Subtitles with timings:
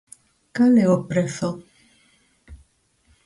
[0.55, 1.49] Cal é o prezo?